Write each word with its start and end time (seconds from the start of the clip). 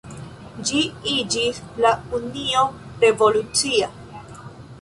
Ĝi 0.69 0.79
iĝis 1.11 1.59
la 1.85 1.93
Unio 2.21 2.65
Revolucia. 3.05 3.93